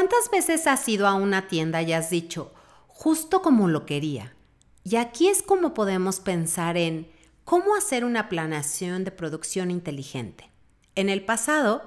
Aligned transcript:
¿Cuántas 0.00 0.30
veces 0.30 0.66
has 0.66 0.88
ido 0.88 1.06
a 1.06 1.12
una 1.12 1.46
tienda 1.46 1.82
y 1.82 1.92
has 1.92 2.08
dicho, 2.08 2.54
justo 2.88 3.42
como 3.42 3.68
lo 3.68 3.84
quería? 3.84 4.34
Y 4.82 4.96
aquí 4.96 5.28
es 5.28 5.42
como 5.42 5.74
podemos 5.74 6.20
pensar 6.20 6.78
en 6.78 7.06
cómo 7.44 7.74
hacer 7.74 8.06
una 8.06 8.30
planeación 8.30 9.04
de 9.04 9.10
producción 9.10 9.70
inteligente. 9.70 10.50
En 10.94 11.10
el 11.10 11.22
pasado 11.22 11.82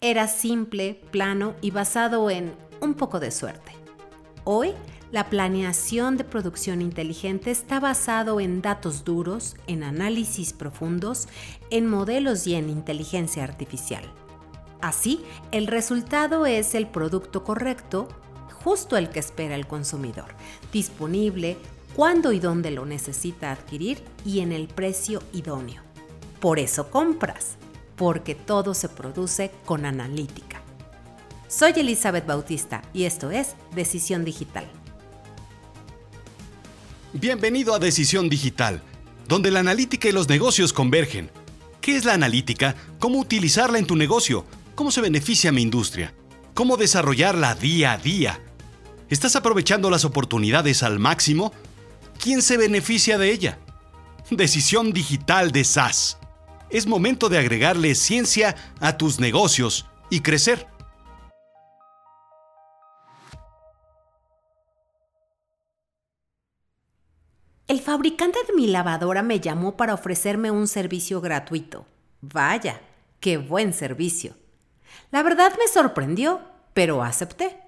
era 0.00 0.26
simple, 0.26 1.00
plano 1.12 1.54
y 1.60 1.70
basado 1.70 2.28
en 2.28 2.56
un 2.80 2.94
poco 2.94 3.20
de 3.20 3.30
suerte. 3.30 3.70
Hoy, 4.42 4.72
la 5.12 5.30
planeación 5.30 6.16
de 6.16 6.24
producción 6.24 6.82
inteligente 6.82 7.52
está 7.52 7.78
basado 7.78 8.40
en 8.40 8.62
datos 8.62 9.04
duros, 9.04 9.54
en 9.68 9.84
análisis 9.84 10.52
profundos, 10.52 11.28
en 11.70 11.86
modelos 11.86 12.48
y 12.48 12.56
en 12.56 12.68
inteligencia 12.68 13.44
artificial. 13.44 14.02
Así, 14.84 15.24
el 15.50 15.66
resultado 15.66 16.44
es 16.44 16.74
el 16.74 16.86
producto 16.86 17.42
correcto, 17.42 18.06
justo 18.52 18.98
el 18.98 19.08
que 19.08 19.18
espera 19.18 19.54
el 19.54 19.66
consumidor, 19.66 20.34
disponible 20.74 21.56
cuando 21.96 22.32
y 22.32 22.38
dónde 22.38 22.70
lo 22.70 22.84
necesita 22.84 23.50
adquirir 23.50 24.04
y 24.26 24.40
en 24.40 24.52
el 24.52 24.68
precio 24.68 25.22
idóneo. 25.32 25.80
Por 26.38 26.58
eso 26.58 26.90
compras, 26.90 27.56
porque 27.96 28.34
todo 28.34 28.74
se 28.74 28.90
produce 28.90 29.52
con 29.64 29.86
analítica. 29.86 30.60
Soy 31.48 31.72
Elizabeth 31.76 32.26
Bautista 32.26 32.82
y 32.92 33.04
esto 33.04 33.30
es 33.30 33.54
Decisión 33.74 34.22
Digital. 34.22 34.70
Bienvenido 37.14 37.72
a 37.72 37.78
Decisión 37.78 38.28
Digital, 38.28 38.82
donde 39.26 39.50
la 39.50 39.60
analítica 39.60 40.10
y 40.10 40.12
los 40.12 40.28
negocios 40.28 40.74
convergen. 40.74 41.30
¿Qué 41.80 41.96
es 41.96 42.04
la 42.04 42.12
analítica? 42.12 42.76
¿Cómo 42.98 43.18
utilizarla 43.18 43.78
en 43.78 43.86
tu 43.86 43.96
negocio? 43.96 44.44
¿Cómo 44.74 44.90
se 44.90 45.00
beneficia 45.00 45.52
mi 45.52 45.62
industria? 45.62 46.12
¿Cómo 46.52 46.76
desarrollarla 46.76 47.54
día 47.54 47.92
a 47.92 47.98
día? 47.98 48.40
¿Estás 49.08 49.36
aprovechando 49.36 49.88
las 49.88 50.04
oportunidades 50.04 50.82
al 50.82 50.98
máximo? 50.98 51.52
¿Quién 52.18 52.42
se 52.42 52.56
beneficia 52.56 53.16
de 53.16 53.30
ella? 53.30 53.58
Decisión 54.30 54.92
digital 54.92 55.52
de 55.52 55.62
SAS. 55.62 56.18
Es 56.70 56.88
momento 56.88 57.28
de 57.28 57.38
agregarle 57.38 57.94
ciencia 57.94 58.56
a 58.80 58.96
tus 58.96 59.20
negocios 59.20 59.86
y 60.10 60.20
crecer. 60.20 60.66
El 67.68 67.80
fabricante 67.80 68.40
de 68.48 68.54
mi 68.54 68.66
lavadora 68.66 69.22
me 69.22 69.38
llamó 69.38 69.76
para 69.76 69.94
ofrecerme 69.94 70.50
un 70.50 70.66
servicio 70.66 71.20
gratuito. 71.20 71.86
Vaya, 72.20 72.80
qué 73.20 73.36
buen 73.36 73.72
servicio. 73.72 74.34
La 75.10 75.22
verdad 75.22 75.52
me 75.58 75.68
sorprendió, 75.68 76.40
pero 76.72 77.02
acepté. 77.02 77.60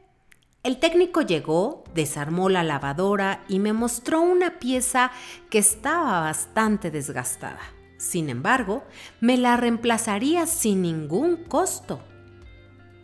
El 0.63 0.79
técnico 0.79 1.23
llegó, 1.23 1.85
desarmó 1.95 2.49
la 2.49 2.65
lavadora 2.65 3.45
y 3.49 3.61
me 3.61 3.73
mostró 3.73 4.21
una 4.21 4.59
pieza 4.59 5.13
que 5.49 5.59
estaba 5.59 6.21
bastante 6.21 6.91
desgastada. 6.91 7.61
Sin 7.99 8.29
embargo, 8.29 8.85
me 9.21 9.37
la 9.37 9.57
reemplazaría 9.57 10.47
sin 10.47 10.83
ningún 10.83 11.37
costo. 11.37 12.01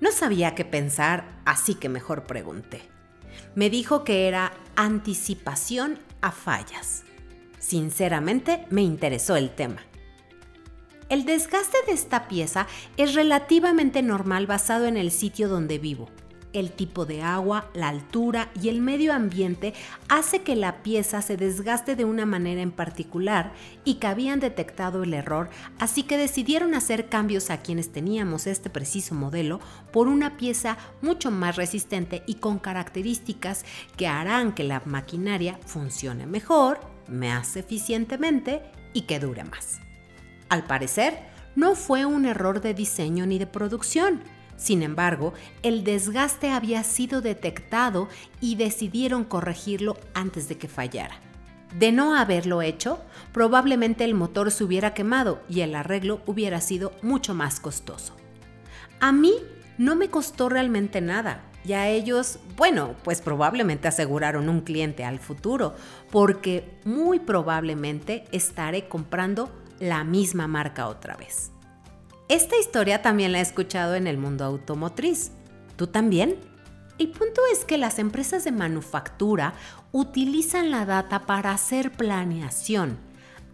No 0.00 0.11
sabía 0.11 0.56
qué 0.56 0.65
pensar, 0.65 1.41
así 1.45 1.77
que 1.77 1.89
mejor 1.89 2.25
pregunté. 2.25 2.83
Me 3.55 3.70
dijo 3.70 4.03
que 4.03 4.27
era 4.27 4.53
anticipación 4.75 6.00
a 6.20 6.33
fallas. 6.33 7.05
Sinceramente, 7.61 8.67
me 8.70 8.83
interesó 8.83 9.37
el 9.37 9.55
tema. 9.55 9.83
El 11.08 11.25
desgaste 11.25 11.77
de 11.86 11.92
esta 11.92 12.28
pieza 12.28 12.67
es 12.97 13.14
relativamente 13.14 14.03
normal 14.03 14.47
basado 14.47 14.86
en 14.86 14.97
el 14.97 15.11
sitio 15.11 15.48
donde 15.48 15.78
vivo. 15.78 16.09
El 16.53 16.70
tipo 16.70 17.06
de 17.06 17.22
agua, 17.22 17.70
la 17.72 17.89
altura 17.89 18.50
y 18.61 18.69
el 18.69 18.83
medio 18.83 19.14
ambiente 19.14 19.72
hace 20.09 20.42
que 20.42 20.55
la 20.55 20.83
pieza 20.83 21.22
se 21.22 21.39
desgaste 21.39 21.97
de 21.97 22.05
una 22.05 22.27
manera 22.27 22.61
en 22.61 22.72
particular 22.72 23.55
y 23.84 23.94
que 23.94 24.06
habían 24.06 24.38
detectado 24.38 25.03
el 25.03 25.15
error, 25.15 25.49
así 25.78 26.03
que 26.03 26.19
decidieron 26.19 26.75
hacer 26.75 27.09
cambios 27.09 27.48
a 27.48 27.62
quienes 27.62 27.91
teníamos 27.91 28.47
este 28.47 28.69
preciso 28.69 29.15
modelo 29.15 29.60
por 29.93 30.09
una 30.09 30.37
pieza 30.37 30.77
mucho 31.00 31.31
más 31.31 31.56
resistente 31.56 32.22
y 32.27 32.34
con 32.34 32.59
características 32.59 33.65
que 33.97 34.06
harán 34.06 34.53
que 34.53 34.65
la 34.65 34.82
maquinaria 34.84 35.59
funcione 35.65 36.27
mejor, 36.27 36.81
más 37.09 37.56
eficientemente 37.56 38.62
y 38.93 39.03
que 39.03 39.21
dure 39.21 39.44
más. 39.44 39.81
Al 40.53 40.65
parecer, 40.65 41.19
no 41.57 41.75
fue 41.75 42.05
un 42.05 42.27
error 42.27 42.61
de 42.61 42.75
diseño 42.75 43.25
ni 43.25 43.39
de 43.39 43.47
producción. 43.47 44.21
Sin 44.59 44.83
embargo, 44.83 45.33
el 45.63 45.83
desgaste 45.83 46.51
había 46.51 46.85
sido 46.85 47.23
detectado 47.23 48.11
y 48.39 48.57
decidieron 48.57 49.25
corregirlo 49.25 49.97
antes 50.13 50.51
de 50.51 50.59
que 50.59 50.69
fallara. 50.69 51.15
De 51.79 51.91
no 51.91 52.15
haberlo 52.15 52.61
hecho, 52.61 53.01
probablemente 53.33 54.05
el 54.05 54.13
motor 54.13 54.51
se 54.51 54.63
hubiera 54.63 54.93
quemado 54.93 55.41
y 55.49 55.63
el 55.63 55.75
arreglo 55.75 56.21
hubiera 56.27 56.61
sido 56.61 56.93
mucho 57.01 57.33
más 57.33 57.59
costoso. 57.59 58.15
A 59.01 59.11
mí 59.11 59.33
no 59.79 59.97
me 59.97 60.11
costó 60.11 60.51
realmente 60.51 61.01
nada 61.01 61.45
y 61.65 61.73
a 61.73 61.89
ellos, 61.89 62.41
bueno, 62.59 62.95
pues 63.05 63.23
probablemente 63.23 63.89
aseguraron 63.89 64.51
un 64.51 64.61
cliente 64.61 65.03
al 65.03 65.19
futuro 65.19 65.75
porque 66.11 66.79
muy 66.84 67.21
probablemente 67.21 68.25
estaré 68.33 68.87
comprando 68.87 69.62
la 69.82 70.04
misma 70.04 70.47
marca 70.47 70.87
otra 70.87 71.16
vez. 71.16 71.50
Esta 72.28 72.56
historia 72.56 73.03
también 73.03 73.32
la 73.32 73.41
he 73.41 73.43
escuchado 73.43 73.97
en 73.97 74.06
el 74.06 74.16
mundo 74.16 74.44
automotriz. 74.44 75.32
¿Tú 75.75 75.88
también? 75.88 76.37
El 76.98 77.10
punto 77.10 77.43
es 77.53 77.65
que 77.65 77.78
las 77.78 77.98
empresas 77.98 78.44
de 78.44 78.53
manufactura 78.53 79.54
utilizan 79.91 80.71
la 80.71 80.87
data 80.87 81.26
para 81.26 81.50
hacer 81.50 81.91
planeación, 81.91 82.97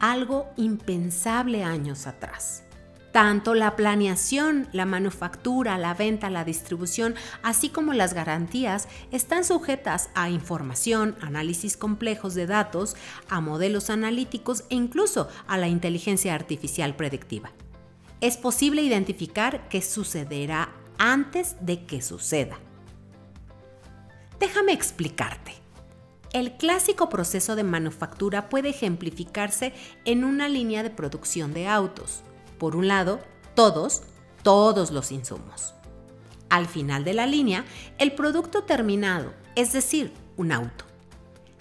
algo 0.00 0.50
impensable 0.59 1.65
años 1.65 2.06
atrás. 2.06 2.65
Tanto 3.13 3.55
la 3.55 3.75
planeación, 3.75 4.69
la 4.73 4.85
manufactura, 4.85 5.79
la 5.79 5.95
venta, 5.95 6.29
la 6.29 6.45
distribución, 6.45 7.15
así 7.43 7.71
como 7.71 7.95
las 7.95 8.13
garantías, 8.13 8.87
están 9.11 9.45
sujetas 9.45 10.11
a 10.15 10.29
información, 10.29 11.17
análisis 11.23 11.79
complejos 11.79 12.35
de 12.35 12.47
datos, 12.47 12.97
a 13.31 13.41
modelos 13.41 13.89
analíticos 13.89 14.65
e 14.69 14.75
incluso 14.75 15.29
a 15.47 15.57
la 15.57 15.69
inteligencia 15.69 16.35
artificial 16.35 16.97
predictiva. 16.97 17.51
Es 18.21 18.37
posible 18.37 18.83
identificar 18.83 19.69
qué 19.69 19.81
sucederá 19.81 20.71
antes 20.99 21.57
de 21.61 21.87
que 21.87 22.03
suceda. 22.03 22.59
Déjame 24.39 24.73
explicarte. 24.73 25.55
El 26.35 26.59
clásico 26.59 27.09
proceso 27.09 27.57
de 27.57 27.65
manufactura 27.65 28.51
puede 28.51 28.69
ejemplificarse 28.69 29.73
en 30.05 30.25
una 30.25 30.47
línea 30.47 30.83
de 30.83 30.91
producción 30.91 31.55
de 31.55 31.67
autos 31.67 32.23
por 32.59 32.77
un 32.77 32.89
lado, 32.89 33.21
todos, 33.55 34.03
todos 34.43 34.91
los 34.91 35.13
insumos. 35.13 35.75
Al 36.51 36.67
final 36.67 37.05
de 37.05 37.15
la 37.15 37.27
línea, 37.27 37.65
el 37.99 38.13
producto 38.13 38.65
terminado, 38.65 39.33
es 39.55 39.73
decir, 39.73 40.13
un 40.37 40.53
auto. 40.53 40.85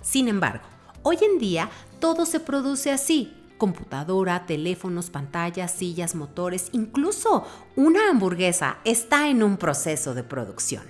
Sin 0.02 0.28
embargo, 0.28 0.66
hoy 1.04 1.18
en 1.22 1.40
día 1.40 1.70
todo 2.00 2.26
se 2.26 2.40
produce 2.40 2.92
así. 2.92 3.34
Computadora, 3.58 4.46
teléfonos, 4.46 5.10
pantallas, 5.10 5.72
sillas, 5.72 6.14
motores, 6.14 6.70
incluso 6.74 7.46
una 7.76 8.10
hamburguesa 8.10 8.78
está 8.86 9.30
en 9.30 9.42
un 9.42 9.58
proceso 9.58 10.14
de 10.14 10.24
producción. 10.24 10.84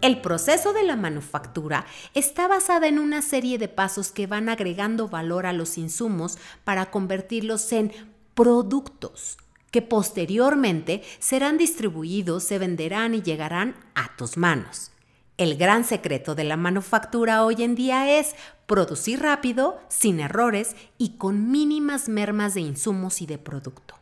El 0.00 0.22
proceso 0.22 0.72
de 0.72 0.82
la 0.82 0.96
manufactura 0.96 1.84
está 2.14 2.48
basada 2.48 2.88
en 2.88 2.98
una 2.98 3.20
serie 3.20 3.58
de 3.58 3.68
pasos 3.68 4.10
que 4.10 4.26
van 4.26 4.48
agregando 4.48 5.08
valor 5.08 5.44
a 5.44 5.52
los 5.52 5.76
insumos 5.76 6.38
para 6.64 6.90
convertirlos 6.90 7.70
en 7.72 7.92
productos 8.34 9.38
que 9.70 9.82
posteriormente 9.82 11.02
serán 11.18 11.58
distribuidos, 11.58 12.44
se 12.44 12.58
venderán 12.58 13.14
y 13.14 13.22
llegarán 13.22 13.76
a 13.94 14.16
tus 14.16 14.36
manos. 14.36 14.90
El 15.36 15.56
gran 15.56 15.84
secreto 15.84 16.34
de 16.34 16.44
la 16.44 16.56
manufactura 16.56 17.44
hoy 17.44 17.62
en 17.62 17.74
día 17.74 18.18
es 18.18 18.34
producir 18.66 19.20
rápido, 19.22 19.80
sin 19.88 20.20
errores 20.20 20.76
y 20.98 21.16
con 21.16 21.50
mínimas 21.50 22.08
mermas 22.08 22.54
de 22.54 22.60
insumos 22.60 23.22
y 23.22 23.26
de 23.26 23.38
producto. 23.38 23.94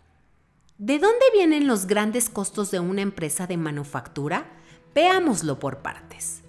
¿De 0.78 0.98
dónde 0.98 1.24
vienen 1.32 1.66
los 1.66 1.86
grandes 1.86 2.28
costos 2.28 2.70
de 2.70 2.80
una 2.80 3.02
empresa 3.02 3.46
de 3.46 3.56
manufactura? 3.56 4.46
Veámoslo 4.94 5.58
por 5.58 5.78
partes. 5.78 6.42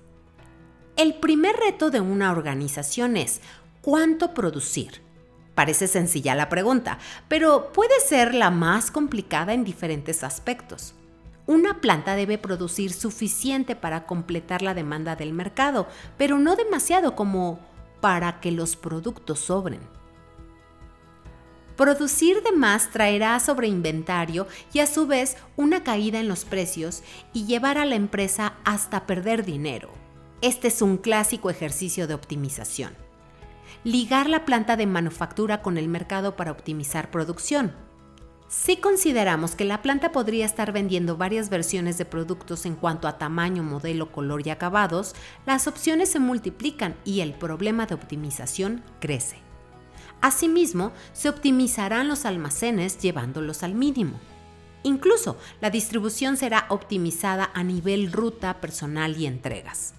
El 0.95 1.15
primer 1.15 1.55
reto 1.55 1.91
de 1.91 2.01
una 2.01 2.31
organización 2.31 3.15
es 3.15 3.41
cuánto 3.81 4.33
producir 4.33 5.01
Parece 5.59 5.89
sencilla 5.89 6.35
la 6.35 6.47
pregunta, 6.47 6.99
pero 7.27 7.73
puede 7.73 7.99
ser 7.99 8.33
la 8.33 8.49
más 8.49 8.91
complicada 8.91 9.53
en 9.53 9.65
diferentes 9.65 10.23
aspectos. 10.23 10.93
Una 11.47 11.81
planta 11.81 12.15
debe 12.15 12.37
producir 12.37 12.93
suficiente 12.93 13.75
para 13.75 14.05
completar 14.05 14.61
la 14.61 14.73
demanda 14.73 15.17
del 15.17 15.33
mercado, 15.33 15.89
pero 16.17 16.39
no 16.39 16.55
demasiado 16.55 17.13
como 17.13 17.59
para 17.99 18.39
que 18.39 18.53
los 18.53 18.77
productos 18.77 19.39
sobren. 19.39 19.81
Producir 21.75 22.41
de 22.41 22.53
más 22.53 22.91
traerá 22.91 23.37
sobreinventario 23.41 24.47
y 24.71 24.79
a 24.79 24.87
su 24.87 25.07
vez 25.07 25.35
una 25.57 25.83
caída 25.83 26.21
en 26.21 26.29
los 26.29 26.45
precios 26.45 27.03
y 27.33 27.47
llevar 27.47 27.77
a 27.77 27.83
la 27.83 27.95
empresa 27.95 28.53
hasta 28.63 29.05
perder 29.05 29.43
dinero. 29.43 29.89
Este 30.41 30.69
es 30.69 30.81
un 30.81 30.95
clásico 30.95 31.49
ejercicio 31.49 32.07
de 32.07 32.13
optimización. 32.13 33.08
Ligar 33.85 34.29
la 34.29 34.43
planta 34.43 34.75
de 34.75 34.85
manufactura 34.85 35.61
con 35.61 35.77
el 35.77 35.87
mercado 35.87 36.35
para 36.35 36.51
optimizar 36.51 37.11
producción. 37.11 37.73
Si 38.49 38.75
consideramos 38.75 39.55
que 39.55 39.63
la 39.63 39.81
planta 39.81 40.11
podría 40.11 40.45
estar 40.45 40.73
vendiendo 40.73 41.15
varias 41.15 41.49
versiones 41.49 41.97
de 41.97 42.03
productos 42.03 42.65
en 42.65 42.75
cuanto 42.75 43.07
a 43.07 43.17
tamaño, 43.17 43.63
modelo, 43.63 44.11
color 44.11 44.45
y 44.45 44.49
acabados, 44.49 45.15
las 45.45 45.67
opciones 45.67 46.09
se 46.09 46.19
multiplican 46.19 46.95
y 47.05 47.21
el 47.21 47.33
problema 47.33 47.85
de 47.85 47.95
optimización 47.95 48.83
crece. 48.99 49.37
Asimismo, 50.19 50.91
se 51.13 51.29
optimizarán 51.29 52.09
los 52.09 52.25
almacenes 52.25 52.97
llevándolos 52.97 53.63
al 53.63 53.75
mínimo. 53.75 54.19
Incluso 54.83 55.37
la 55.61 55.69
distribución 55.69 56.35
será 56.35 56.65
optimizada 56.67 57.49
a 57.53 57.63
nivel 57.63 58.11
ruta, 58.11 58.59
personal 58.59 59.15
y 59.17 59.25
entregas. 59.25 59.93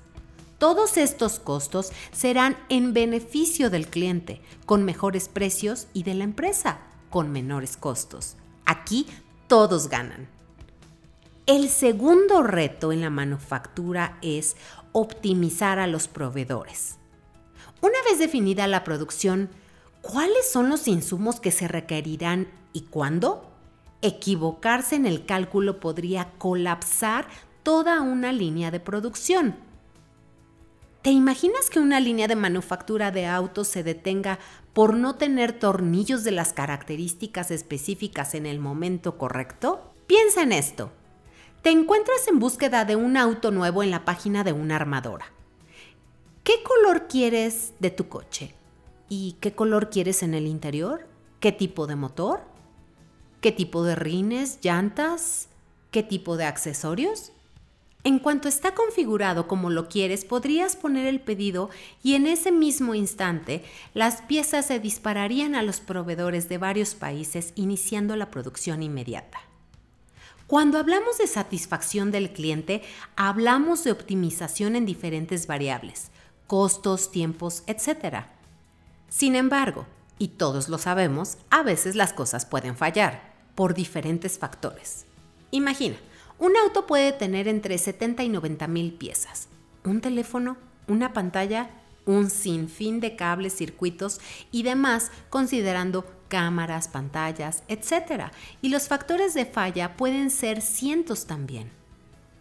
Todos 0.61 0.99
estos 0.99 1.41
costos 1.41 1.91
serán 2.13 2.55
en 2.69 2.93
beneficio 2.93 3.71
del 3.71 3.87
cliente, 3.87 4.43
con 4.67 4.85
mejores 4.85 5.31
precios 5.31 5.87
y 5.95 6.03
de 6.03 6.13
la 6.13 6.25
empresa, 6.25 6.81
con 7.09 7.33
menores 7.33 7.79
costos. 7.79 8.37
Aquí 8.67 9.07
todos 9.47 9.89
ganan. 9.89 10.29
El 11.47 11.71
segundo 11.71 12.43
reto 12.43 12.93
en 12.93 13.01
la 13.01 13.09
manufactura 13.09 14.19
es 14.21 14.55
optimizar 14.93 15.79
a 15.79 15.87
los 15.87 16.09
proveedores. 16.09 16.99
Una 17.81 17.97
vez 18.07 18.19
definida 18.19 18.67
la 18.67 18.85
producción, 18.85 19.49
¿cuáles 20.03 20.53
son 20.53 20.69
los 20.69 20.89
insumos 20.89 21.41
que 21.41 21.53
se 21.53 21.69
requerirán 21.69 22.49
y 22.75 22.83
cuándo? 22.83 23.51
Equivocarse 24.03 24.97
en 24.97 25.07
el 25.07 25.25
cálculo 25.25 25.81
podría 25.81 26.33
colapsar 26.37 27.29
toda 27.63 28.03
una 28.03 28.31
línea 28.31 28.71
de 28.71 28.81
producción 28.81 29.70
¿Te 31.03 31.11
imaginas 31.11 31.71
que 31.71 31.81
una 31.81 31.99
línea 31.99 32.29
de 32.29 32.37
manufactura 32.37 33.11
de 33.11 33.25
autos 33.25 33.69
se 33.69 33.83
detenga 33.83 34.39
por 34.75 34.95
no 34.95 35.15
tener 35.15 35.59
tornillos 35.59 36.25
de 36.25 36.31
las 36.31 36.53
características 36.53 37.51
específicas 37.51 38.35
en 38.35 38.45
el 38.45 38.59
momento 38.59 39.17
correcto? 39.17 39.95
Piensa 40.07 40.43
en 40.43 40.53
esto. 40.53 40.93
Te 41.63 41.71
encuentras 41.71 42.29
en 42.29 42.39
búsqueda 42.39 42.85
de 42.85 42.97
un 42.97 43.17
auto 43.17 43.51
nuevo 43.51 43.83
en 43.83 43.91
la 43.91 44.05
página 44.05 44.45
de 44.45 44.53
una 44.53 44.77
armadora. 44.77 45.33
¿Qué 46.45 46.63
color 46.63 47.09
quieres 47.09 47.73
de 47.79 47.91
tu 47.91 48.09
coche? 48.11 48.55
¿Y 49.09 49.39
qué 49.41 49.53
color 49.53 49.89
quieres 49.89 50.23
en 50.23 50.35
el 50.35 50.47
interior? 50.47 51.09
¿Qué 51.41 51.51
tipo 51.51 51.87
de 51.87 51.97
motor? 51.97 52.43
¿Qué 53.41 53.53
tipo 53.53 53.85
de 53.85 53.95
rines, 53.95 54.59
llantas? 54.61 55.49
¿Qué 55.93 56.03
tipo 56.03 56.37
de 56.37 56.45
accesorios? 56.45 57.33
En 58.03 58.19
cuanto 58.19 58.49
está 58.49 58.75
configurado 58.75 59.47
como 59.47 59.69
lo 59.69 59.89
quieres, 59.89 60.25
podrías 60.25 60.75
poner 60.75 61.07
el 61.07 61.21
pedido 61.21 61.69
y 62.03 62.15
en 62.15 62.27
ese 62.27 62.51
mismo 62.51 62.95
instante 62.95 63.63
las 63.93 64.23
piezas 64.23 64.67
se 64.67 64.81
dispararían 64.81 65.55
a 65.55 65.63
los 65.63 65.81
proveedores 65.81 66.49
de 66.49 66.57
varios 66.57 66.95
países 66.95 67.53
iniciando 67.57 68.17
la 68.17 68.31
producción 68.31 68.83
inmediata. 68.83 69.41
Cuando 70.47 70.79
hablamos 70.79 71.19
de 71.19 71.27
satisfacción 71.27 72.11
del 72.11 72.33
cliente, 72.33 72.83
hablamos 73.17 73.85
de 73.85 73.93
optimización 73.93 74.77
en 74.77 74.87
diferentes 74.87 75.47
variables, 75.47 76.11
costos, 76.47 77.13
tiempos, 77.13 77.63
etc. 77.67 78.25
Sin 79.09 79.37
embargo, 79.37 79.87
y 80.19 80.29
todos 80.29 80.69
lo 80.69 80.79
sabemos, 80.79 81.37
a 81.51 81.63
veces 81.63 81.95
las 81.97 82.13
cosas 82.13 82.47
pueden 82.47 82.77
fallar 82.77 83.33
por 83.55 83.75
diferentes 83.75 84.39
factores. 84.39 85.05
Imagina, 85.51 85.97
un 86.41 86.57
auto 86.57 86.87
puede 86.87 87.13
tener 87.13 87.47
entre 87.49 87.77
70 87.77 88.25
y 88.25 88.31
90 88.31 88.67
mil 88.67 88.95
piezas. 88.95 89.49
Un 89.85 90.01
teléfono, 90.01 90.57
una 90.89 91.13
pantalla, 91.13 91.71
un 92.07 92.31
sinfín 92.31 92.99
de 92.99 93.15
cables, 93.15 93.55
circuitos 93.55 94.21
y 94.51 94.63
demás, 94.63 95.13
considerando 95.29 96.07
cámaras, 96.29 96.89
pantallas, 96.89 97.63
etc. 97.69 98.33
Y 98.63 98.71
los 98.71 98.89
factores 98.89 99.35
de 99.35 99.45
falla 99.45 99.97
pueden 99.99 100.31
ser 100.31 100.63
cientos 100.63 101.27
también. 101.27 101.71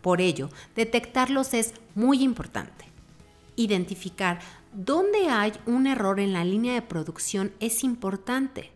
Por 0.01 0.21
ello, 0.21 0.49
detectarlos 0.77 1.53
es 1.53 1.73
muy 1.93 2.23
importante. 2.23 2.85
Identificar 3.57 4.39
dónde 4.71 5.27
hay 5.27 5.51
un 5.65 5.87
error 5.87 6.21
en 6.21 6.31
la 6.31 6.45
línea 6.45 6.73
de 6.73 6.81
producción 6.81 7.51
es 7.59 7.83
importante 7.83 8.71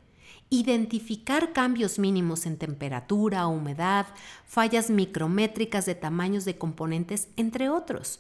identificar 0.54 1.52
cambios 1.52 1.98
mínimos 1.98 2.46
en 2.46 2.58
temperatura, 2.58 3.48
humedad, 3.48 4.06
fallas 4.46 4.92
micrométricas 4.92 5.88
de 5.88 5.96
tamaños 5.96 6.46
de 6.46 6.60
componentes, 6.60 7.28
entre 7.38 7.70
otros. 7.70 8.20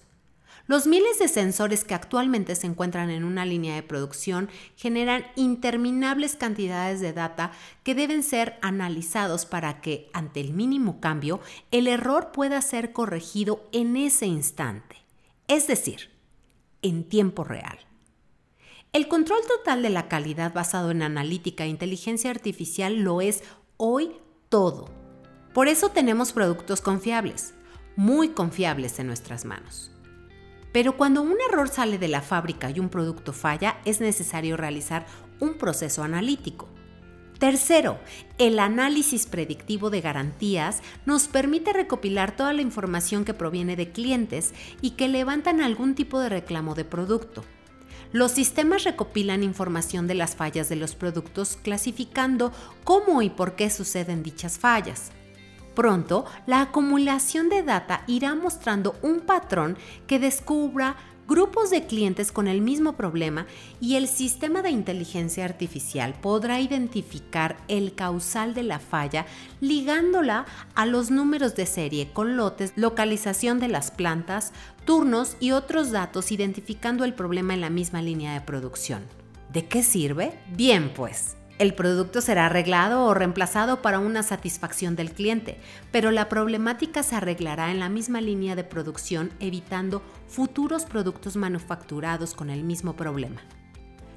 Los 0.66 0.88
miles 0.88 1.20
de 1.20 1.28
sensores 1.28 1.84
que 1.84 1.94
actualmente 1.94 2.56
se 2.56 2.66
encuentran 2.66 3.12
en 3.12 3.24
una 3.24 3.46
línea 3.46 3.76
de 3.76 3.84
producción 3.84 4.50
generan 4.76 5.26
interminables 5.36 6.36
cantidades 6.36 7.02
de 7.02 7.14
data 7.14 7.52
que 7.84 7.94
deben 7.94 8.24
ser 8.24 8.58
analizados 8.64 9.46
para 9.46 9.80
que, 9.82 10.10
ante 10.12 10.40
el 10.40 10.54
mínimo 10.54 11.00
cambio, 11.00 11.40
el 11.70 11.88
error 11.88 12.32
pueda 12.32 12.62
ser 12.62 12.94
corregido 12.94 13.70
en 13.74 13.96
ese 13.96 14.26
instante, 14.26 14.96
es 15.48 15.68
decir, 15.68 16.10
en 16.82 17.04
tiempo 17.04 17.44
real. 17.44 17.78
El 18.94 19.07
control 19.07 19.40
total 19.48 19.81
de 19.81 19.90
la 19.90 20.07
calidad 20.07 20.54
basado 20.54 20.92
en 20.92 21.01
analítica 21.01 21.63
e 21.63 21.68
inteligencia 21.68 22.30
artificial 22.30 23.00
lo 23.00 23.22
es 23.22 23.44
hoy 23.78 24.12
todo. 24.50 24.88
Por 25.51 25.68
eso 25.68 25.90
tenemos 25.90 26.31
productos 26.31 26.80
confiables, 26.80 27.56
muy 27.95 28.30
confiables 28.30 29.00
en 29.00 29.07
nuestras 29.07 29.45
manos. 29.45 29.92
Pero 30.72 30.95
cuando 30.95 31.24
un 31.24 31.38
error 31.50 31.69
sale 31.69 31.98
de 31.98 32.07
la 32.07 32.22
fábrica 32.22 32.69
y 32.69 32.80
un 32.80 32.90
producto 32.90 33.34
falla, 33.34 33.80
es 33.84 34.00
necesario 34.00 34.57
realizar 34.57 35.07
un 35.39 35.56
proceso 35.56 36.04
analítico. 36.04 36.69
Tercero, 37.39 37.98
el 38.38 38.60
análisis 38.60 39.25
predictivo 39.25 39.89
de 39.89 40.01
garantías 40.01 40.84
nos 41.07 41.28
permite 41.28 41.74
recopilar 41.74 42.36
toda 42.36 42.54
la 42.54 42.62
información 42.62 43.25
que 43.25 43.34
proviene 43.34 43.75
de 43.75 43.92
clientes 43.92 44.54
y 44.81 44.92
que 44.92 45.07
levantan 45.07 45.62
algún 45.62 45.96
tipo 45.96 46.19
de 46.19 46.30
reclamo 46.30 46.75
de 46.75 46.86
producto. 46.86 47.44
Los 48.13 48.31
sistemas 48.31 48.83
recopilan 48.83 49.42
información 49.42 50.06
de 50.06 50.13
las 50.13 50.36
fallas 50.36 50.69
de 50.69 50.75
los 50.75 50.94
productos 50.94 51.57
clasificando 51.62 52.54
cómo 52.83 53.24
y 53.24 53.31
por 53.31 53.56
qué 53.56 53.71
suceden 53.71 54.21
dichas 54.21 54.60
fallas. 54.60 55.12
Pronto, 55.74 56.25
la 56.45 56.62
acumulación 56.62 57.50
de 57.50 57.63
data 57.63 58.04
irá 58.06 58.36
mostrando 58.36 58.95
un 59.01 59.21
patrón 59.21 59.77
que 60.06 60.19
descubra 60.19 60.95
grupos 61.27 61.70
de 61.70 61.86
clientes 61.86 62.32
con 62.32 62.48
el 62.48 62.62
mismo 62.62 62.94
problema 62.94 63.46
y 63.80 63.96
el 63.96 64.08
sistema 64.08 64.62
de 64.62 64.70
inteligencia 64.70 65.46
artificial 65.46 66.13
podrá 66.22 66.60
identificar 66.60 67.58
el 67.68 67.96
causal 67.96 68.53
de 68.53 68.63
la 68.63 68.80
falla 68.80 69.25
ligándola 69.62 70.46
a 70.75 70.86
los 70.86 71.12
números 71.12 71.56
de 71.56 71.65
serie 71.65 72.12
con 72.12 72.38
lotes, 72.38 72.74
localización 72.75 73.60
de 73.60 73.68
las 73.68 73.92
plantas, 73.92 74.53
turnos 74.86 75.38
y 75.39 75.51
otros 75.51 75.92
datos 75.92 76.32
identificando 76.32 77.06
el 77.06 77.13
problema 77.13 77.53
en 77.53 77.62
la 77.62 77.70
misma 77.70 78.01
línea 78.01 78.34
de 78.34 78.42
producción. 78.42 79.03
¿De 79.51 79.65
qué 79.68 79.84
sirve? 79.84 80.39
Bien, 80.56 80.92
pues. 80.96 81.38
El 81.63 81.75
producto 81.75 82.20
será 82.20 82.48
arreglado 82.48 83.05
o 83.05 83.13
reemplazado 83.13 83.82
para 83.82 84.00
una 84.00 84.22
satisfacción 84.22 84.98
del 84.98 85.13
cliente, 85.13 85.58
pero 85.93 86.12
la 86.12 86.27
problemática 86.27 87.03
se 87.03 87.15
arreglará 87.15 87.72
en 87.72 87.79
la 87.79 87.88
misma 87.88 88.20
línea 88.20 88.58
de 88.58 88.65
producción 88.65 89.32
evitando 89.39 90.01
futuros 90.27 90.84
productos 90.84 91.38
manufacturados 91.38 92.34
con 92.34 92.50
el 92.50 92.65
mismo 92.65 92.98
problema. 92.98 93.39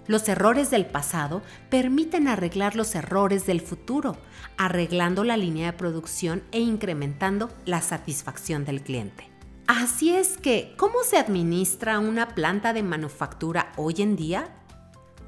Los 0.09 0.29
errores 0.29 0.73
del 0.73 0.87
pasado 0.87 1.41
permiten 1.71 2.27
arreglar 2.27 2.75
los 2.75 2.97
errores 2.97 3.47
del 3.47 3.61
futuro, 3.61 4.17
arreglando 4.57 5.23
la 5.23 5.37
línea 5.37 5.71
de 5.71 5.79
producción 5.79 6.43
e 6.51 6.59
incrementando 6.59 7.49
la 7.65 7.81
satisfacción 7.81 8.65
del 8.65 8.83
cliente. 8.83 9.31
Así 9.69 10.13
es 10.13 10.37
que, 10.37 10.75
¿cómo 10.77 11.05
se 11.05 11.17
administra 11.17 12.01
una 12.01 12.35
planta 12.35 12.73
de 12.73 12.83
manufactura 12.83 13.71
hoy 13.77 13.95
en 13.99 14.17
día? 14.17 14.49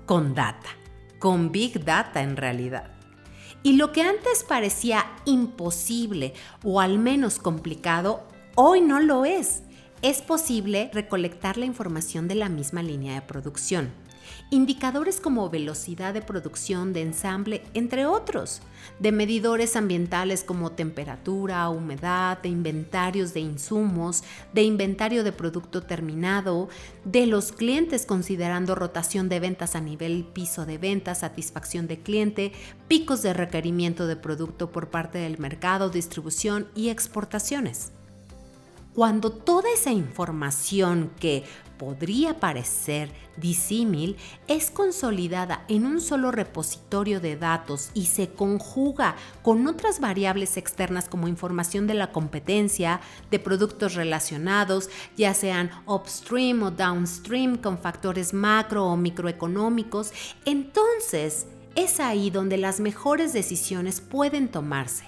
Con 0.04 0.34
data 0.34 0.68
con 1.18 1.52
Big 1.52 1.84
Data 1.84 2.22
en 2.22 2.36
realidad. 2.36 2.90
Y 3.62 3.72
lo 3.72 3.92
que 3.92 4.02
antes 4.02 4.44
parecía 4.44 5.04
imposible 5.24 6.34
o 6.62 6.80
al 6.80 6.98
menos 6.98 7.38
complicado, 7.38 8.22
hoy 8.54 8.80
no 8.80 9.00
lo 9.00 9.24
es. 9.24 9.62
Es 10.00 10.22
posible 10.22 10.90
recolectar 10.92 11.58
la 11.58 11.64
información 11.64 12.28
de 12.28 12.36
la 12.36 12.48
misma 12.48 12.82
línea 12.82 13.14
de 13.14 13.22
producción. 13.22 13.92
Indicadores 14.50 15.20
como 15.20 15.50
velocidad 15.50 16.14
de 16.14 16.22
producción 16.22 16.92
de 16.92 17.02
ensamble, 17.02 17.62
entre 17.74 18.06
otros, 18.06 18.60
de 18.98 19.12
medidores 19.12 19.76
ambientales 19.76 20.44
como 20.44 20.72
temperatura, 20.72 21.68
humedad, 21.68 22.38
de 22.38 22.48
inventarios 22.48 23.34
de 23.34 23.40
insumos, 23.40 24.24
de 24.52 24.62
inventario 24.62 25.24
de 25.24 25.32
producto 25.32 25.82
terminado, 25.82 26.68
de 27.04 27.26
los 27.26 27.52
clientes 27.52 28.06
considerando 28.06 28.74
rotación 28.74 29.28
de 29.28 29.40
ventas 29.40 29.74
a 29.74 29.80
nivel 29.80 30.24
piso 30.24 30.66
de 30.66 30.78
ventas, 30.78 31.18
satisfacción 31.18 31.86
de 31.86 32.00
cliente, 32.00 32.52
picos 32.88 33.22
de 33.22 33.32
requerimiento 33.32 34.06
de 34.06 34.16
producto 34.16 34.70
por 34.70 34.90
parte 34.90 35.18
del 35.18 35.38
mercado, 35.38 35.90
distribución 35.90 36.68
y 36.74 36.88
exportaciones. 36.88 37.92
Cuando 38.94 39.30
toda 39.30 39.70
esa 39.72 39.92
información 39.92 41.12
que 41.20 41.44
podría 41.78 42.40
parecer 42.40 43.10
disímil 43.36 44.16
es 44.48 44.70
consolidada 44.70 45.64
en 45.68 45.86
un 45.86 46.00
solo 46.00 46.32
repositorio 46.32 47.20
de 47.20 47.36
datos 47.36 47.90
y 47.94 48.06
se 48.06 48.28
conjuga 48.28 49.16
con 49.42 49.66
otras 49.66 50.00
variables 50.00 50.56
externas 50.56 51.08
como 51.08 51.28
información 51.28 51.86
de 51.86 51.94
la 51.94 52.12
competencia, 52.12 53.00
de 53.30 53.38
productos 53.38 53.94
relacionados, 53.94 54.90
ya 55.16 55.32
sean 55.34 55.70
upstream 55.86 56.62
o 56.64 56.70
downstream 56.70 57.56
con 57.56 57.78
factores 57.78 58.34
macro 58.34 58.84
o 58.86 58.96
microeconómicos, 58.96 60.12
entonces 60.44 61.46
es 61.76 62.00
ahí 62.00 62.30
donde 62.30 62.56
las 62.56 62.80
mejores 62.80 63.32
decisiones 63.32 64.00
pueden 64.00 64.48
tomarse 64.48 65.04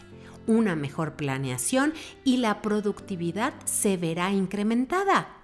una 0.47 0.75
mejor 0.77 1.15
planeación 1.15 1.95
y 2.25 2.39
la 2.39 2.62
productividad 2.62 3.55
se 3.65 3.97
verá 3.97 4.33
incrementada. 4.33 5.40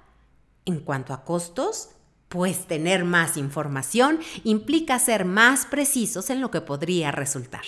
En 0.66 0.80
cuanto 0.80 1.14
a 1.14 1.24
costos, 1.24 1.90
pues 2.28 2.66
tener 2.66 3.04
más 3.04 3.36
información 3.36 4.18
implica 4.42 4.98
ser 4.98 5.24
más 5.24 5.64
precisos 5.64 6.28
en 6.28 6.40
lo 6.40 6.50
que 6.50 6.60
podría 6.60 7.12
resultar. 7.12 7.62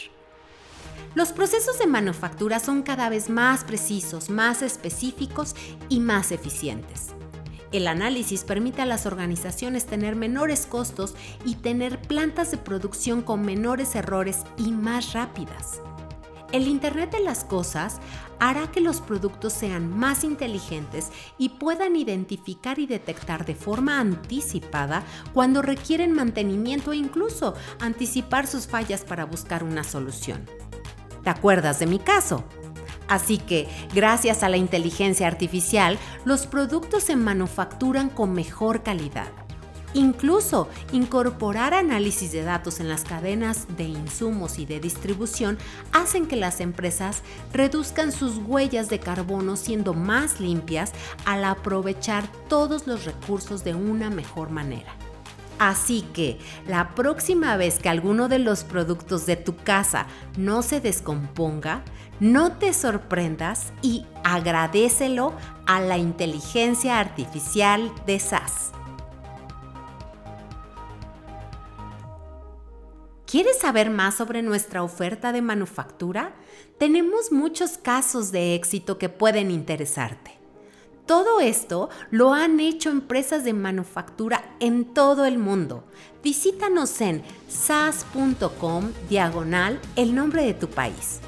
Los 1.15 1.31
procesos 1.31 1.79
de 1.79 1.87
manufactura 1.87 2.59
son 2.59 2.83
cada 2.83 3.09
vez 3.09 3.31
más 3.31 3.65
precisos, 3.65 4.31
más 4.31 4.63
específicos 4.63 5.55
y 5.89 6.01
más 6.01 6.33
eficientes. 6.33 7.09
El 7.71 7.87
análisis 7.87 8.45
permite 8.45 8.83
a 8.83 8.87
las 8.87 9.07
organizaciones 9.07 9.87
tener 9.87 10.17
menores 10.17 10.67
costos 10.67 11.15
y 11.45 11.55
tener 11.57 12.01
plantas 12.03 12.51
de 12.51 12.57
producción 12.57 13.23
con 13.23 13.43
menores 13.43 13.95
errores 13.95 14.39
y 14.57 14.73
más 14.73 15.13
rápidas. 15.13 15.81
El 16.53 16.67
Internet 16.67 17.13
de 17.13 17.21
las 17.21 17.45
Cosas 17.45 17.99
hará 18.39 18.71
que 18.71 18.81
los 18.81 19.01
productos 19.01 19.53
sean 19.53 19.91
más 19.91 20.25
inteligentes 20.25 21.11
y 21.37 21.51
puedan 21.51 21.95
identificar 21.95 22.79
y 22.79 22.87
detectar 22.87 23.45
de 23.45 23.55
forma 23.55 24.01
anticipada 24.01 25.03
cuando 25.35 25.61
requieren 25.61 26.13
mantenimiento 26.13 26.93
e 26.93 26.97
incluso 26.97 27.55
anticipar 27.81 28.47
sus 28.47 28.67
fallas 28.67 29.03
para 29.03 29.27
buscar 29.27 29.63
una 29.63 29.85
solución. 29.85 30.47
¿Te 31.23 31.31
acuerdas 31.31 31.81
de 31.81 31.87
mi 31.87 31.99
caso? 31.99 32.45
Así 33.09 33.39
que, 33.39 33.69
gracias 33.95 34.43
a 34.43 34.49
la 34.49 34.57
inteligencia 34.57 35.27
artificial, 35.27 35.99
los 36.25 36.47
productos 36.47 37.03
se 37.05 37.17
manufacturan 37.17 38.09
con 38.09 38.33
mejor 38.33 38.83
calidad 38.83 39.48
Incluso 39.95 40.69
incorporar 40.93 41.73
análisis 41.73 42.33
de 42.33 42.43
datos 42.43 42.79
en 42.81 42.89
las 42.89 43.05
cadenas 43.05 43.67
de 43.77 43.85
insumos 43.85 44.59
y 44.59 44.67
de 44.67 44.81
distribución 44.81 45.59
hacen 45.93 46.27
que 46.27 46.37
las 46.37 46.61
empresas 46.61 47.23
reduzcan 47.53 48.13
sus 48.13 48.37
huellas 48.39 48.89
de 48.91 49.01
carbono 49.01 49.57
siendo 49.57 49.95
más 49.95 50.41
limpias 50.41 50.93
al 51.25 51.45
aprovechar 51.45 52.29
todos 52.49 52.87
los 52.87 53.05
recursos 53.05 53.65
de 53.65 53.75
una 53.75 54.11
mejor 54.11 54.51
manera. 54.51 54.93
Así 55.59 56.03
que 56.13 56.39
la 56.67 56.95
próxima 56.95 57.57
vez 57.57 57.79
que 57.79 57.89
alguno 57.89 58.29
de 58.29 58.39
los 58.39 58.63
productos 58.65 59.27
de 59.27 59.37
tu 59.37 59.57
casa 59.57 60.07
no 60.37 60.63
se 60.63 60.81
descomponga, 60.81 61.83
no 62.21 62.53
te 62.53 62.73
sorprendas 62.73 63.73
y 63.83 64.07
agradecelo 64.23 65.33
a 65.67 65.81
la 65.81 65.99
inteligencia 65.99 67.01
artificial 67.01 67.93
de 68.07 68.21
SAS. 68.21 68.73
¿Quieres 73.31 73.59
saber 73.59 73.91
más 73.91 74.15
sobre 74.15 74.41
nuestra 74.41 74.83
oferta 74.83 75.33
de 75.33 75.43
manufactura? 75.43 76.35
Tenemos 76.79 77.31
muchos 77.31 77.77
casos 77.77 78.33
de 78.33 78.55
éxito 78.55 78.97
que 78.97 79.11
pueden 79.11 79.51
interesarte. 79.51 80.39
Todo 81.05 81.39
esto 81.41 81.91
lo 82.11 82.33
han 82.33 82.59
hecho 82.59 82.89
empresas 82.89 83.45
de 83.45 83.53
manufactura 83.53 84.57
en 84.61 84.95
todo 84.95 85.27
el 85.27 85.37
mundo. 85.37 85.85
Visítanos 86.25 87.03
en 87.03 87.23
sas.com 87.51 88.93
diagonal 89.11 89.79
el 89.95 90.15
nombre 90.15 90.47
de 90.47 90.55
tu 90.55 90.71
país. 90.71 91.21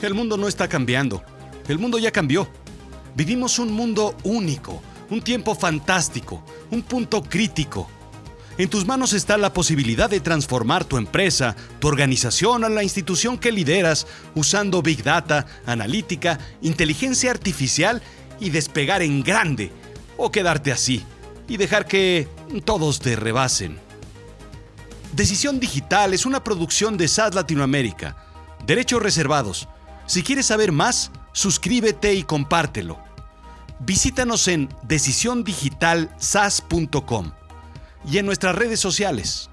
El 0.00 0.14
mundo 0.14 0.36
no 0.36 0.46
está 0.46 0.68
cambiando. 0.68 1.24
El 1.66 1.80
mundo 1.80 1.98
ya 1.98 2.12
cambió. 2.12 2.46
Vivimos 3.16 3.58
un 3.58 3.72
mundo 3.72 4.14
único 4.22 4.80
un 5.10 5.22
tiempo 5.22 5.54
fantástico, 5.54 6.42
un 6.70 6.82
punto 6.82 7.22
crítico. 7.22 7.88
En 8.58 8.68
tus 8.68 8.84
manos 8.84 9.12
está 9.12 9.36
la 9.38 9.52
posibilidad 9.52 10.10
de 10.10 10.20
transformar 10.20 10.84
tu 10.84 10.96
empresa, 10.96 11.54
tu 11.78 11.86
organización 11.86 12.64
o 12.64 12.68
la 12.68 12.82
institución 12.82 13.38
que 13.38 13.52
lideras 13.52 14.06
usando 14.34 14.82
Big 14.82 15.04
Data, 15.04 15.46
analítica, 15.64 16.38
inteligencia 16.60 17.30
artificial 17.30 18.02
y 18.40 18.50
despegar 18.50 19.02
en 19.02 19.22
grande. 19.22 19.70
O 20.16 20.32
quedarte 20.32 20.72
así 20.72 21.04
y 21.46 21.56
dejar 21.56 21.86
que 21.86 22.28
todos 22.64 22.98
te 22.98 23.14
rebasen. 23.14 23.78
Decisión 25.12 25.60
Digital 25.60 26.12
es 26.12 26.26
una 26.26 26.42
producción 26.42 26.96
de 26.96 27.06
SAS 27.06 27.34
Latinoamérica. 27.34 28.16
Derechos 28.66 29.00
reservados. 29.00 29.68
Si 30.06 30.24
quieres 30.24 30.46
saber 30.46 30.72
más, 30.72 31.12
suscríbete 31.32 32.14
y 32.14 32.24
compártelo. 32.24 33.07
Visítanos 33.80 34.48
en 34.48 34.68
decisiondigitalsas.com 34.82 37.32
y 38.10 38.18
en 38.18 38.26
nuestras 38.26 38.54
redes 38.54 38.80
sociales. 38.80 39.47